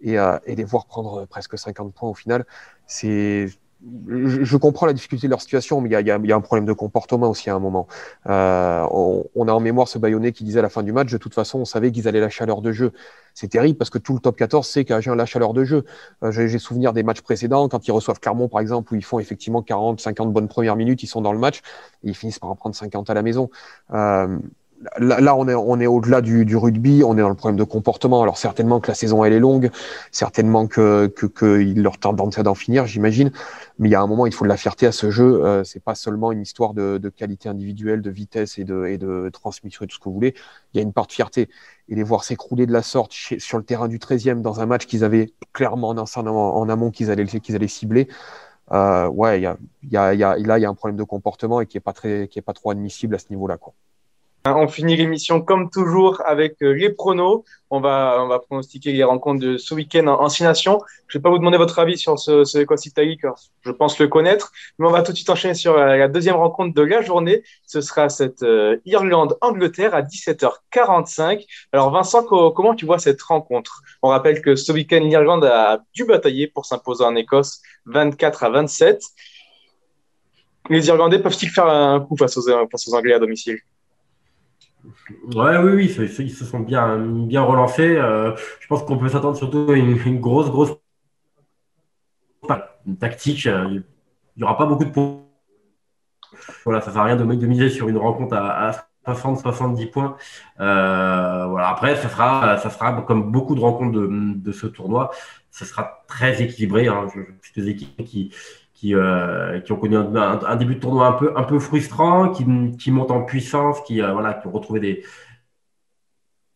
[0.00, 2.46] Et, euh, et les voir prendre presque 50 points au final,
[2.87, 3.48] c'est
[4.09, 7.31] je, comprends la difficulté de leur situation, mais il y, a, un problème de comportement
[7.31, 7.87] aussi à un moment.
[8.27, 11.17] Euh, on, a en mémoire ce Bayonnais qui disait à la fin du match, de
[11.17, 12.93] toute façon, on savait qu'ils allaient lâcher leur de jeu.
[13.35, 15.85] C'est terrible parce que tout le top 14 sait qu'Agen lâche à l'heure de jeu.
[16.25, 19.21] Euh, j'ai souvenir des matchs précédents, quand ils reçoivent Clermont, par exemple, où ils font
[19.21, 21.59] effectivement 40, 50 bonnes premières minutes, ils sont dans le match,
[22.03, 23.49] et ils finissent par en prendre 50 à la maison.
[23.95, 24.38] Euh,
[24.99, 25.49] Là, on
[25.81, 28.23] est, au-delà du, rugby, on est dans le problème de comportement.
[28.23, 29.71] Alors certainement que la saison elle est longue,
[30.12, 33.33] certainement que qu'il leur tente d'en finir, j'imagine.
[33.81, 35.45] Mais il y a un moment, il faut de la fierté à ce jeu.
[35.45, 39.88] Euh, c'est pas seulement une histoire de, qualité individuelle, de vitesse et de, transmission et
[39.88, 40.35] tout ce que vous voulez.
[40.73, 41.49] Il y a une part de fierté.
[41.88, 44.87] Et les voir s'écrouler de la sorte sur le terrain du 13e dans un match
[44.87, 48.09] qu'ils avaient clairement en, amont qu'ils allaient, qu'ils allaient cibler.
[48.71, 52.71] Ouais, là il y a un problème de comportement et qui est pas pas trop
[52.71, 53.75] admissible à ce niveau-là, quoi.
[54.44, 57.44] On finit l'émission comme toujours avec euh, les pronos.
[57.70, 60.81] On va, on va pronostiquer les rencontres de ce week-end en, Six Nations.
[61.07, 63.70] Je ne vais pas vous demander votre avis sur ce, ce Écosse Italie, car je
[63.70, 64.53] pense le connaître.
[64.79, 67.42] Mais on va tout de suite enchaîner sur euh, la deuxième rencontre de la journée.
[67.66, 71.44] Ce sera cette euh, Irlande-Angleterre à 17h45.
[71.72, 73.83] Alors Vincent, comment tu vois cette rencontre?
[74.03, 78.51] On rappelle que ce week-end, l'Irlande a dû batailler pour s'imposer en Écosse 24 à
[78.51, 79.03] 27.
[80.70, 83.59] Les Irlandais peuvent-ils faire un coup face aux Anglais à domicile?
[85.35, 86.87] Ouais, oui, oui, ils se sont bien,
[87.43, 87.97] relancés.
[87.97, 90.73] Euh, je pense qu'on peut s'attendre surtout à une, grosse, grosse
[93.01, 93.47] tactique.
[93.47, 93.83] Euh, il
[94.38, 95.23] n'y aura pas beaucoup de points.
[96.64, 100.17] Voilà, ça ne sert à rien de, miser sur une rencontre à, 60-70 points.
[100.61, 101.69] Euh, voilà.
[101.69, 105.11] Après, ça sera, ça sera comme beaucoup de rencontres de, ce tournoi,
[105.51, 106.88] ça sera très équilibré.
[106.88, 107.07] Hein.
[107.14, 108.35] Je, des équipes qui,
[108.79, 112.47] qui, euh, qui ont connu un, début de tournoi un peu, un peu frustrant, qui,
[112.79, 115.05] qui montent en puissance, qui, euh, voilà, qui ont retrouvé des,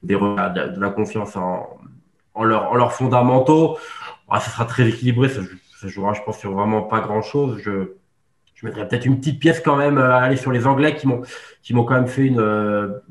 [0.04, 1.66] des de, la confiance en,
[2.34, 3.76] en, leur, en leurs fondamentaux.
[4.28, 5.40] Ah, ça sera très équilibré, ça,
[5.80, 7.58] ça, jouera, je pense, sur vraiment pas grand-chose.
[7.60, 7.96] Je,
[8.62, 11.22] je mettrais peut-être une petite pièce quand même à aller sur les Anglais qui m'ont
[11.62, 12.40] qui m'ont quand même fait une,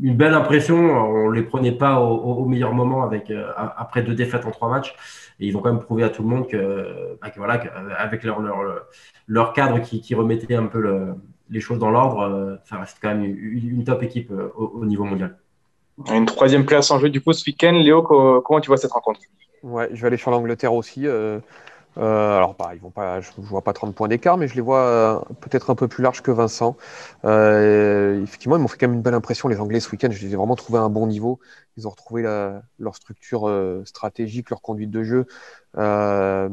[0.02, 0.76] une belle impression.
[0.78, 4.70] On les prenait pas au, au meilleur moment avec euh, après deux défaites en trois
[4.70, 4.96] matchs.
[5.40, 7.62] Et ils ont quand même prouvé à tout le monde que, bah, voilà,
[7.98, 8.58] avec leur, leur,
[9.28, 11.16] leur cadre qui, qui, remettait un peu
[11.52, 15.04] les choses dans l'ordre, euh, ça reste quand même une, top équipe euh, au, niveau
[15.04, 15.38] mondial.
[16.12, 17.74] Une troisième place en jeu du coup ce week-end.
[17.74, 19.20] Léo, comment tu vois cette rencontre?
[19.62, 21.06] Ouais, je vais aller sur l'Angleterre aussi.
[21.06, 21.40] Euh,
[21.98, 24.62] alors, bah, ils vont pas, je ne vois pas 30 points d'écart, mais je les
[24.62, 26.78] vois peut-être un peu plus larges que Vincent.
[27.24, 30.10] effectivement, ils m'ont fait quand même une belle impression, les Anglais, ce week-end.
[30.12, 31.40] Je les ai vraiment trouvés à un bon niveau.
[31.78, 32.24] Ils ont retrouvé
[32.80, 35.26] leur structure euh, stratégique, leur conduite de jeu,
[35.78, 36.50] euh,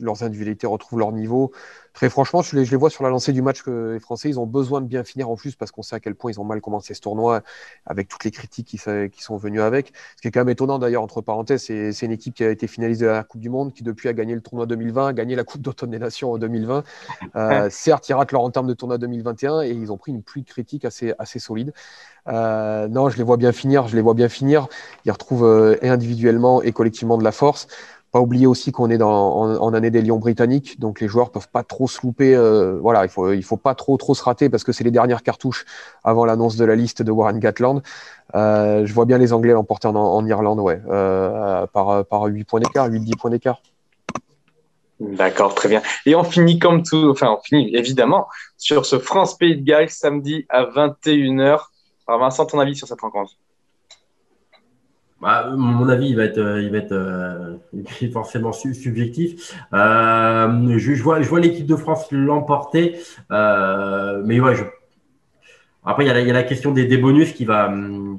[0.00, 1.52] leurs individualités retrouvent leur niveau.
[1.92, 4.46] Très franchement, je les, vois sur la lancée du match que les Français, ils ont
[4.46, 6.62] besoin de bien finir en plus parce qu'on sait à quel point ils ont mal
[6.62, 7.42] commencé ce tournoi
[7.84, 9.92] avec toutes les critiques qui, sont venues avec.
[10.16, 12.66] Ce qui est quand même étonnant d'ailleurs, entre parenthèses, c'est une équipe qui a été
[12.66, 15.36] finaliste de la Coupe du Monde, qui depuis a gagné le tournoi 2020, a gagné
[15.36, 16.82] la Coupe d'automne des Nations en 2020.
[17.36, 20.42] Euh, certes, ils ratent leur entame de tournoi 2021 et ils ont pris une pluie
[20.42, 21.74] de critiques assez, assez solide.
[22.28, 23.86] Euh, non, je les vois bien finir.
[23.88, 24.68] Je les vois bien finir.
[25.04, 27.66] Ils retrouvent et individuellement et collectivement de la force.
[28.12, 31.62] Pas oublier aussi qu'on est en, année des Lions britanniques, donc les joueurs peuvent pas
[31.62, 32.34] trop se louper.
[32.34, 35.22] Euh, voilà, il faut faut pas trop trop se rater parce que c'est les dernières
[35.22, 35.64] cartouches
[36.04, 37.82] avant l'annonce de la liste de Warren Gatland.
[38.34, 42.44] Euh, je vois bien les Anglais l'emporter en, en, Irlande, ouais, euh, par par 8
[42.44, 43.62] points d'écart, 8-10 points d'écart.
[45.00, 45.80] D'accord, très bien.
[46.04, 49.88] Et on finit comme tout, enfin on finit évidemment sur ce France Pays de Galles
[49.88, 51.60] samedi à 21h.
[52.06, 53.32] Alors Vincent, ton avis sur cette rencontre?
[55.22, 59.54] Bah, mon avis, il va être, euh, euh, forcément subjectif.
[59.72, 62.98] Euh, je, vois, l'équipe de France l'emporter,
[63.30, 64.54] mais ouais,
[65.84, 68.18] après il y, a la, question des, bonus qui hum,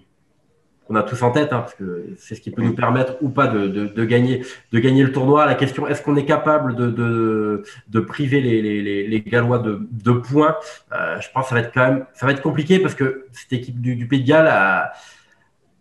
[0.88, 3.28] qu'on a tous en tête, hein, parce que c'est ce qui peut nous permettre ou
[3.28, 5.46] pas de, gagner, le tournoi.
[5.46, 7.66] La question, est-ce qu'on est capable de,
[8.08, 10.56] priver les, Gallois de, points?
[10.90, 14.08] Je pense que ça va être quand même, compliqué parce que cette équipe du, du
[14.08, 14.94] Pays de Galles a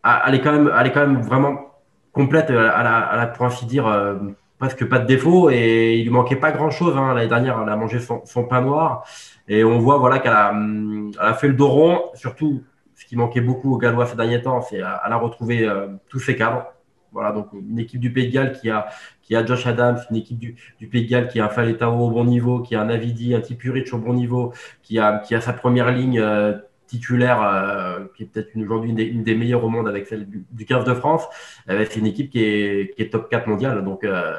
[0.05, 1.73] elle est quand même, elle est quand même vraiment
[2.13, 4.17] complète, la, à la pour ainsi dire, euh,
[4.59, 5.51] presque pas de défaut.
[5.51, 6.97] Et il lui manquait pas grand chose.
[6.97, 7.15] Hein.
[7.15, 9.05] L'année dernière, elle a mangé son, pain noir.
[9.49, 12.01] Et on voit voilà, qu'elle a, elle a fait le dos rond.
[12.15, 12.63] Surtout,
[12.95, 16.21] ce qui manquait beaucoup aux Gallois ces derniers temps, c'est qu'elle a retrouvé euh, tous
[16.21, 16.67] ses cadres.
[17.13, 18.87] Voilà, donc une équipe du Pays de Galles qui a,
[19.21, 20.57] qui a Josh Adams, une équipe du,
[20.91, 23.41] Pays de Galles qui a un Faletao au bon niveau, qui a un Avidi, un
[23.41, 26.55] Tipurich au bon niveau, qui a, qui a sa première ligne euh,
[26.93, 30.85] titulaire, euh, qui est peut-être aujourd'hui une, des meilleures au monde avec celle du, 15
[30.85, 31.25] de France,
[31.71, 33.83] euh, c'est une équipe qui est, qui est, top 4 mondiale.
[33.83, 34.39] Donc, euh,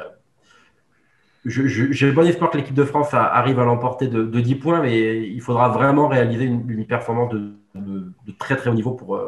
[1.44, 5.40] j'ai bon espoir que l'équipe de France arrive à l'emporter de, 10 points, mais il
[5.40, 9.20] faudra vraiment réaliser une, performance de, de, très très haut niveau pour,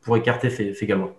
[0.00, 1.14] pour écarter ces, ces Gallois.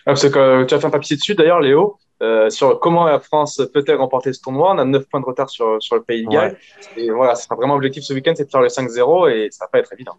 [0.00, 1.98] Ah, parce que tu as fait un papier dessus d'ailleurs, Léo.
[2.22, 4.72] euh, sur comment la France peut-elle remporter ce tournoi.
[4.74, 6.56] On a 9 points de retard sur, sur le Pays de Galles.
[6.96, 9.64] Et voilà, ce sera vraiment l'objectif ce week-end, c'est de faire le 5-0 et ça
[9.64, 10.16] va pas être évident.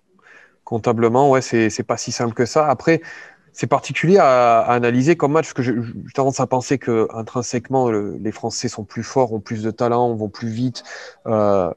[0.65, 2.67] Comptablement, ouais, c'est pas si simple que ça.
[2.67, 3.01] Après,
[3.53, 5.73] c'est particulier à, analyser comme match, parce que j'ai
[6.13, 10.27] tendance à penser que intrinsèquement, les Français sont plus forts, ont plus de talent, vont
[10.27, 10.83] plus vite,
[11.27, 11.71] euh,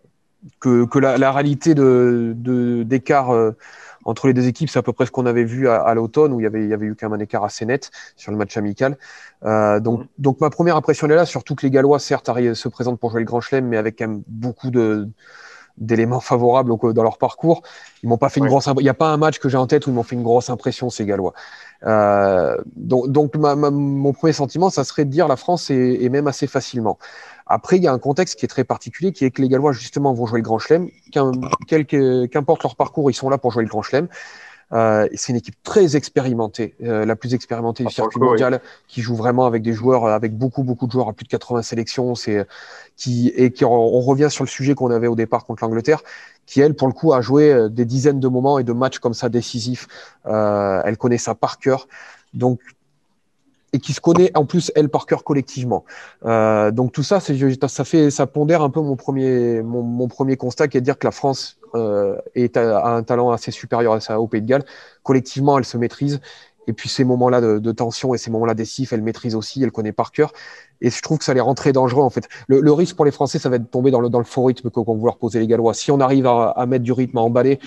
[0.59, 3.53] que, que la, la, réalité d'écart de, euh,
[4.05, 6.41] entre les deux équipes, c'est à peu près ce qu'on avait vu à, l'automne, où
[6.41, 8.39] il y, avait, il y avait eu quand même un écart assez net sur le
[8.39, 8.97] match amical.
[9.45, 10.09] Euh, donc, mm-hmm.
[10.19, 13.21] donc ma première impression est là, surtout que les Gallois, certes, se présentent pour jouer
[13.21, 15.09] le Grand Chelem, mais avec quand même beaucoup de
[15.81, 17.63] d'éléments favorables dans leur parcours.
[18.03, 18.69] Ils m'ont pas fait une grosse.
[18.79, 20.23] Il n'y a pas un match que j'ai en tête où ils m'ont fait une
[20.23, 21.33] grosse impression ces Gallois.
[21.87, 26.47] Euh, donc, donc mon premier sentiment, ça serait de dire la France est, même assez
[26.47, 26.99] facilement.
[27.47, 29.73] Après, il y a un contexte qui est très particulier, qui est que les Gallois
[29.73, 30.89] justement vont jouer le Grand Chelem.
[31.11, 34.09] Qu'importe leur parcours, ils sont là pour jouer le Grand Chelem.
[34.73, 39.01] Euh, c'est une équipe très expérimentée, euh, la plus expérimentée du ah, circuit mondial, qui
[39.01, 42.15] joue vraiment avec des joueurs, avec beaucoup beaucoup de joueurs à plus de 80 sélections.
[42.15, 42.47] C'est
[42.97, 46.03] qui et qui on revient sur le sujet qu'on avait au départ contre l'Angleterre,
[46.49, 48.99] qui elle pour le coup a joué euh, des dizaines de moments et de matchs
[48.99, 49.87] comme ça décisifs.
[50.27, 51.87] Euh, elle connaît ça par cœur.
[52.35, 52.61] Donc
[53.73, 55.85] et qui se connaît en plus elle par cœur collectivement.
[56.25, 60.69] Euh, donc tout ça, ça fait, ça pondère un peu mon premier, mon, premier constat,
[60.69, 64.01] qui est de dire que la France euh, est a, un talent assez supérieur à
[64.01, 64.65] ça au Pays de Galles.
[65.03, 66.21] Collectivement, elle se maîtrise.
[66.67, 69.93] Et puis ces moments-là de, tension et ces moments-là décisifs, elle maîtrise aussi, elle connaît
[69.93, 70.35] par cœur.
[70.83, 72.29] Et je trouve que ça les rend très dangereux en fait.
[72.47, 74.45] Le, risque pour les Français, ça va être de tomber dans le, dans le faux
[74.45, 75.73] rythme que vont vouloir poser les Gallois.
[75.73, 77.59] Si on arrive à, à mettre du rythme à emballer,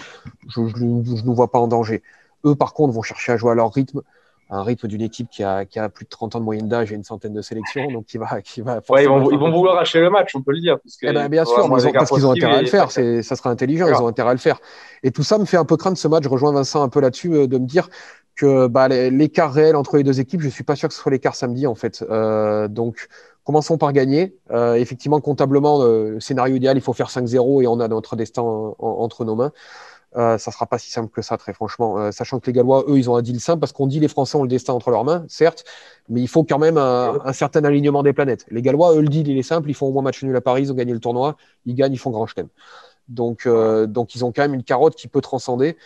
[0.50, 2.04] je ne nous vois pas en danger.
[2.46, 4.04] Eux, par contre, vont chercher à jouer à leur rythme
[4.52, 6.92] un rythme d'une équipe qui a, qui a, plus de 30 ans de moyenne d'âge
[6.92, 9.52] et une centaine de sélections, donc qui va, qui va ouais, ils, vont, ils, vont,
[9.52, 10.78] vouloir acheter le match, on peut le dire.
[10.84, 13.50] Parce que eh ben, bien sûr, parce qu'ils ont intérêt à le faire, ça sera
[13.50, 14.60] intelligent, ils ont intérêt à le faire.
[15.04, 17.00] Et tout ça me fait un peu craindre ce match, je rejoins Vincent un peu
[17.00, 17.90] là-dessus, euh, de me dire
[18.36, 21.12] que bah, l'écart réel entre les deux équipes, je suis pas sûr que ce soit
[21.12, 22.04] l'écart samedi en fait.
[22.10, 23.08] Euh, donc
[23.44, 24.36] commençons par gagner.
[24.52, 28.42] Euh, effectivement, comptablement, euh, scénario idéal, il faut faire 5-0 et on a notre destin
[28.42, 29.52] entre nos mains.
[30.18, 31.98] Euh, ça sera pas si simple que ça, très franchement.
[31.98, 34.10] Euh, sachant que les Gallois, eux, ils ont un deal simple parce qu'on dit les
[34.10, 35.64] Français ont le destin entre leurs mains, certes,
[36.10, 38.46] mais il faut quand même un, certain alignement des planètes.
[38.50, 39.70] Les Gallois, eux, le deal, il est simple.
[39.70, 41.94] Ils font au moins match nul à Paris, ils ont gagné le tournoi, ils gagnent,
[41.94, 42.48] ils font grand chelem.
[43.08, 45.78] Donc, euh, donc, ils ont quand même une carotte qui peut transcender.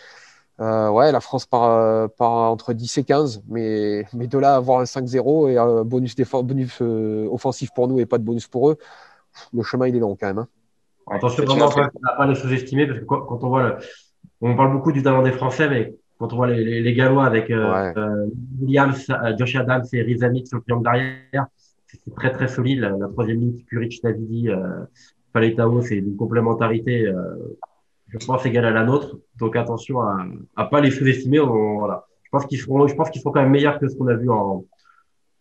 [0.60, 4.56] Euh, ouais, la France part, par, entre 10 et 15, mais, mais de là à
[4.56, 6.82] avoir un 5-0 et un bonus, bonus
[7.32, 8.78] offensif pour nous et pas de bonus pour eux,
[9.54, 10.40] le chemin il est long quand même.
[10.40, 10.48] Hein.
[11.12, 13.78] Attention vraiment à pas les sous-estimer parce que quand on voit le,
[14.42, 17.50] on parle beaucoup du talent des Français, mais quand on voit les, les, Gallois avec
[17.50, 18.28] euh, euh
[18.62, 21.48] Williams, euh, Josh Adams et Rizami sur le triangle d'arrière,
[21.88, 22.80] c'est très très solide.
[22.80, 24.86] La, troisième ligne, Kuric, Davidi, euh,
[25.34, 27.58] Paletao, c'est une complémentarité, euh,
[28.08, 29.18] je pense, égale à la nôtre.
[29.38, 31.40] Donc attention à, à pas les sous-estimer.
[31.40, 32.06] Voilà.
[32.24, 34.16] Je pense qu'ils seront, je pense qu'ils seront quand même meilleurs que ce qu'on a
[34.16, 34.66] vu en,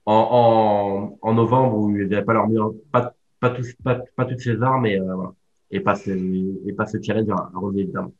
[0.06, 2.46] en, en, en novembre où ils n'avaient pas leur
[2.92, 5.32] pas, pas, tous, pas, pas toutes ces armes et, euh, voilà.
[5.70, 8.12] et pas ce, et pas ce challenge à, à relever évidemment.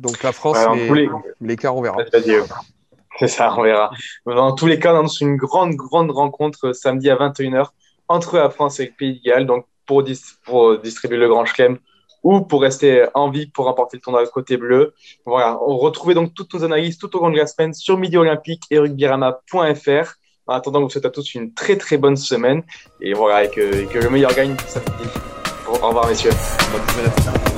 [0.00, 0.56] Donc la France,
[1.40, 1.56] les...
[1.56, 1.98] cas, on verra.
[3.18, 3.90] C'est ça, on verra.
[4.24, 7.68] Dans tous les cas, on annonce une grande, grande rencontre samedi à 21h
[8.08, 10.02] entre la France et le Pays de Galles, donc pour,
[10.44, 11.78] pour distribuer le Grand Chelem
[12.22, 14.94] ou pour rester en vie pour remporter le tournoi côté bleu.
[15.26, 18.16] Voilà, on retrouvait donc toutes nos analyses tout au long de la semaine sur Midi
[18.16, 20.14] Olympique et rugbyrama.fr.
[20.46, 22.62] En attendant, vous souhaite à tous une très très bonne semaine
[23.00, 25.08] et voilà, et que, que le meilleur gagne samedi.
[25.68, 26.32] Au revoir messieurs.
[26.72, 27.49] Bonne semaine à tous.